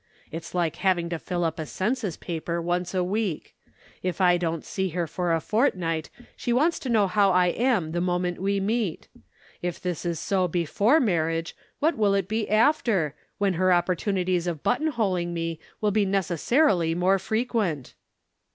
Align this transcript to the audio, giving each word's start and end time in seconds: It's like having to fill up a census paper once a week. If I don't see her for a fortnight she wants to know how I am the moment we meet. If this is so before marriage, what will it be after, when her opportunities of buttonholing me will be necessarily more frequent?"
It's 0.31 0.55
like 0.55 0.77
having 0.77 1.09
to 1.09 1.19
fill 1.19 1.43
up 1.43 1.59
a 1.59 1.65
census 1.67 2.17
paper 2.17 2.59
once 2.59 2.95
a 2.95 3.03
week. 3.03 3.53
If 4.01 4.19
I 4.19 4.35
don't 4.35 4.65
see 4.65 4.89
her 4.89 5.05
for 5.05 5.31
a 5.31 5.39
fortnight 5.39 6.09
she 6.35 6.51
wants 6.51 6.79
to 6.79 6.89
know 6.89 7.05
how 7.05 7.29
I 7.29 7.49
am 7.49 7.91
the 7.91 8.01
moment 8.01 8.41
we 8.41 8.59
meet. 8.59 9.09
If 9.61 9.79
this 9.79 10.03
is 10.03 10.19
so 10.19 10.47
before 10.47 10.99
marriage, 10.99 11.55
what 11.77 11.99
will 11.99 12.15
it 12.15 12.27
be 12.27 12.49
after, 12.49 13.13
when 13.37 13.53
her 13.53 13.71
opportunities 13.71 14.47
of 14.47 14.63
buttonholing 14.63 15.33
me 15.35 15.59
will 15.81 15.91
be 15.91 16.05
necessarily 16.07 16.95
more 16.95 17.19
frequent?" 17.19 17.93